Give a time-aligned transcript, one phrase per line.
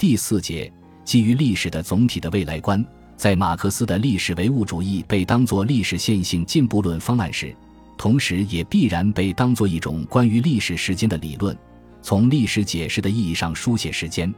[0.00, 0.72] 第四节，
[1.04, 2.82] 基于历史的总体的未来观，
[3.18, 7.54] 在马克思的历史唯物主义被当作历史线性进步论方案时，
[7.98, 11.54] 同时也必然被当作一种关于历史时间的理论，
[12.00, 14.32] 从历史解释的意义上书写时间，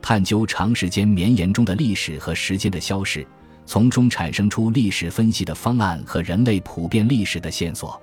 [0.00, 3.26] 探究长时间绵延中的历史和时间的消逝，
[3.66, 8.00] 从中产生出历史分析的方案和人类普遍历史的线索。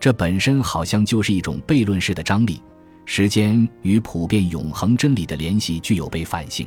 [0.00, 2.60] 这本身好像就是一种悖论式的张力。
[3.12, 6.64] 时间与普遍永恒真理的联系具有被反性。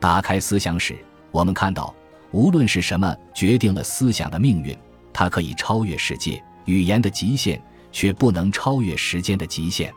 [0.00, 0.96] 打开思想史，
[1.30, 1.94] 我们看到，
[2.30, 4.74] 无论是什么决定了思想的命运，
[5.12, 7.62] 它可以超越世界语言的极限，
[7.92, 9.92] 却不能超越时间的极限。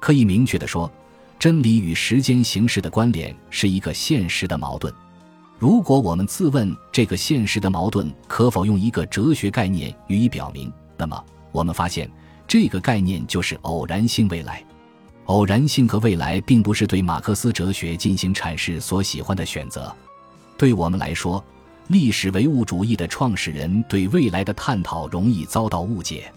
[0.00, 0.90] 可以明确地说，
[1.38, 4.90] 真理与时间形式的关联是一个现实的矛盾。
[5.58, 12.10] 如果我们自问这个现实的矛盾可否用一个哲学概念予以表明，那么我们发现，
[12.48, 14.64] 这个概念就是偶然性未来。
[15.30, 19.94] 偶然性和未来并不是对马克思哲学进行阐释所喜欢的选择。
[20.58, 21.42] 对我们来说，
[21.86, 26.32] 历史唯物主义的创始人对未来的探讨容易遭到误解。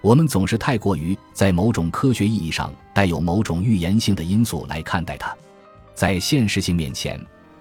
[0.00, 5.36] 我们总是太过于在某种科学意义上带有某种预言性的因素来看待它。
[5.92, 7.20] 在现实性面前，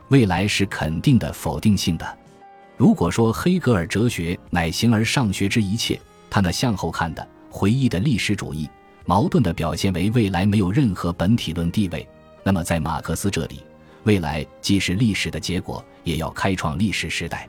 [0.10, 2.18] 未来是肯定的否定性的。
[2.78, 8.70] 如果说黑格尔哲学乃形而上学之一切，他那向后看的回忆的历史主义。
[9.08, 12.06] 矛盾的表现为未来没有任何本体论地位。
[12.44, 13.64] 那么，在马克思这里，
[14.04, 17.48] 未来既是历史的结果，也要开创历史时代。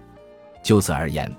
[0.63, 1.31] 就此而言，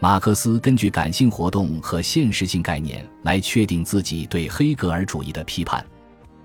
[0.00, 5.84] 马克思根据感性活动和现实性概念来确定自己对黑格尔主义的批判。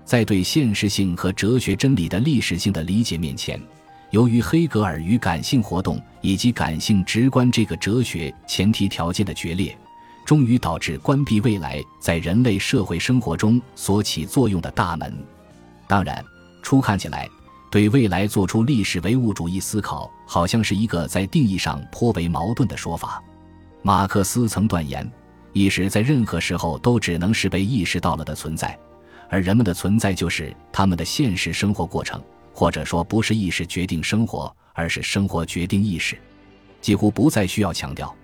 [0.04, 3.60] 在对现实性和哲学真理的历史性的理解面前，
[4.10, 9.76] 由于黑格尔与感性活动以及感性直观这个哲学前提条件的决裂。
[10.24, 15.14] 终于导致关闭未来在人类社会生活中所起作用的大门。
[15.86, 16.24] 当然，
[16.62, 17.28] 初看起来，
[17.70, 23.22] 对未来做出历史唯物主义思考，好像是一个在定义上颇为矛盾的说法。
[23.82, 25.08] 马克思曾断言，
[25.52, 28.78] 意识在任何时候都只能是被意识到了的存在，
[29.28, 36.16] 而人们的存在就是他们的现实生活过程，或者说，不是意识决定生活，而是生活决定意识。
[36.80, 38.14] 几乎不再需要强调。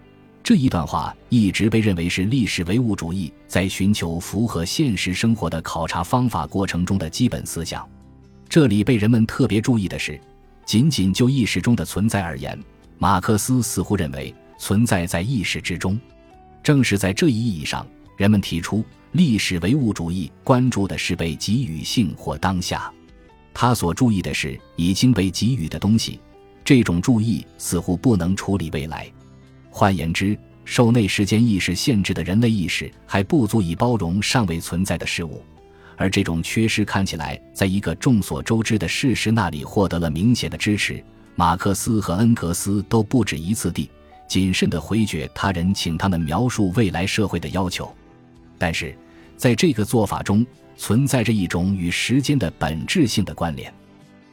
[0.42, 7.88] 这一段话一直被认为是历史唯物主义在寻求符合现实生活的考察方法过程中的基本思想。
[8.48, 10.20] 这里被人们特别注意的是，
[10.64, 12.58] 仅仅就意识中的存在而言，
[12.98, 15.98] 马克思似乎认为存在在意识之中。
[16.62, 17.86] 正是在这一意义上，
[18.16, 22.92] 人们提出历史唯物主义关注的是被给予性或当下，
[23.54, 26.18] 他所注意的是已经被给予的东西。
[26.64, 29.10] 这种注意似乎不能处理未来。
[29.70, 35.42] 换言之，受内时间意识限制的人类意识还不足以包容尚未存在的事物，
[35.96, 41.02] 而这种缺失看起来在一个众所周知的事实那里获得了明显的支持。
[41.36, 43.88] 马克思和恩格斯都不止一次地
[44.28, 47.90] 谨慎地回绝他人请他们描述未来社会的要求，
[48.58, 48.94] 但是
[49.36, 50.44] 在这个做法中
[50.76, 53.72] 存在着一种与时间的本质性的关联，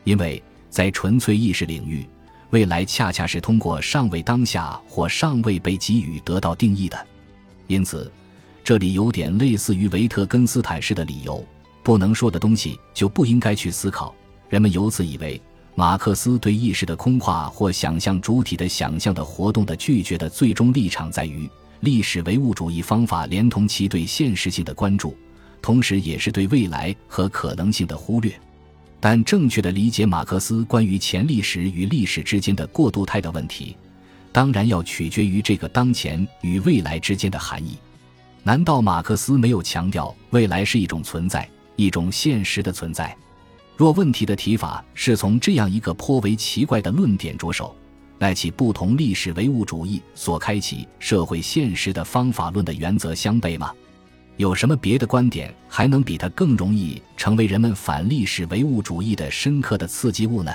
[0.04, 2.06] 因为在纯粹意识领域。
[2.52, 6.98] 未来恰恰是通过尚未当下或尚未被给予得到定义的，
[7.68, 8.10] 因此，
[8.64, 11.46] 这里有点类似于维特根斯坦式的理由：
[11.84, 14.16] 不能说的东西就不应该去思考。
[14.48, 15.42] 人们由此以为，
[15.76, 21.50] 马克思对意识的空话或想象主体的想象的活动的拒绝的最终立场在于
[21.82, 25.16] 历史唯物主义方法连同其对现实性的关注，
[25.62, 28.32] 同时也是对未来和可能性的忽略。
[29.00, 33.78] 但正确的理解马克思关于前历史与历史之间的过渡态的问题，
[34.32, 37.78] 当然要取决于这个当前与未来之间的含义。
[38.44, 43.16] 难道马克思没有强调未来是一种存在，一种现实的存在？
[43.76, 47.76] 若问题的提法是从这样一个颇为奇怪的论点着手，
[48.18, 53.72] 那其不同历史唯物主义所开启社会现实的方法论的原则相悖吗？
[54.38, 60.54] 有什么别的观点还能比它更容易成为人们反历史唯物主义的深刻的刺激物呢？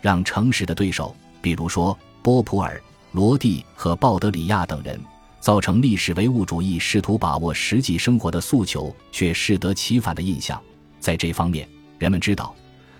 [0.00, 5.00] 让诚实的对手，比如说波普尔、罗蒂和鲍德里亚等人，
[5.40, 10.60] 造成历史唯物主义试图把握实际生活的诉求却适得其反的印象。
[11.00, 12.54] 在这方面，人们知道，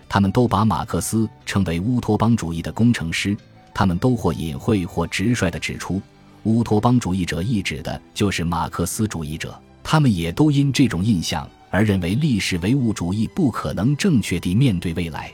[0.08, 3.37] 他们都把马克思称为乌托邦主义的工程师。
[3.72, 6.02] 他们都或隐晦或直率地指出，
[6.43, 9.56] 乌托邦主义者意指的就是马克思主义者。
[9.90, 15.32] 他们也都因这种印象而认为历史唯物主义不可能正确地面对未来，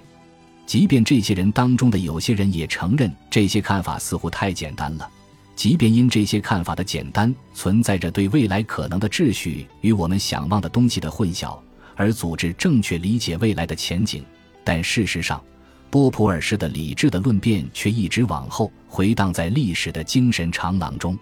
[0.64, 5.10] 即便这些人当中的有些人也承认这些看法似乎太简单了，
[5.56, 11.58] 即便因这些看法的简单存在着对未来可能的秩序与我们想望的东西的混淆，
[11.96, 14.24] 而组织正确理解未来的前景。
[14.62, 15.42] 但事实上，
[15.90, 21.18] 波普尔式的理智的论辩却一直往后回荡在历史的精神长廊中。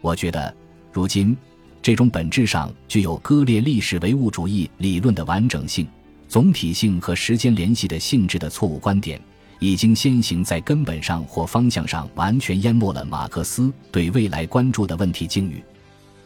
[0.00, 0.52] 我觉得，
[0.92, 1.36] 如今
[1.84, 5.86] 这种本质上具有割裂历史唯物主义理论的完整性、
[6.26, 9.20] 总体性和时间联系的性质的错误观点，
[9.58, 15.62] 已经先行在根本上或方向上完全淹没了马克思对未来关注的问题境遇。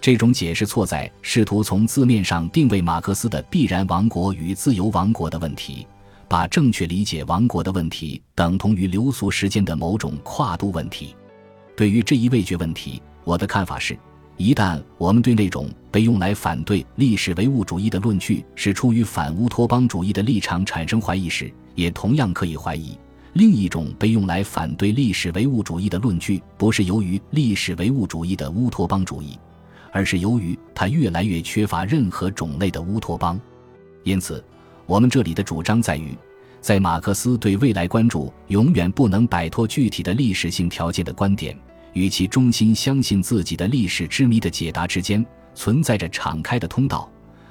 [0.00, 5.84] 这种解释错在试图从字面上定位马克思的必然王国与自由王国的问题，
[6.28, 11.16] 把正确理解王国的问题等同于流俗时间的某种跨度问题。
[11.76, 13.99] 对于这一味觉问题，我的看法是：
[14.38, 22.96] 一旦我们对那种被用来反对历史唯物主义的论据是出于反乌托邦主义的立场产生怀疑时，也同样可以怀疑
[23.32, 29.37] 另一种被用来反对历史唯物主义的论据不是由于历史唯物主义的乌托邦主义。
[29.90, 33.41] 而是由于它越来越缺乏任何种类的乌托邦，
[34.05, 34.44] 因此，
[34.84, 36.14] 我们这里的主张在于，
[36.61, 41.56] 在马克思对未来关注永远不能摆脱具体的历史性条件的观点
[41.93, 45.25] 与其衷心相信自己的历史之谜的解答之间
[45.55, 47.11] 存在着敞开的通道，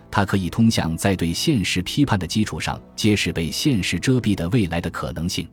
[0.10, 5.48] 它可以通向在对现实批判的基础上揭示被现实遮蔽的未来的可能性。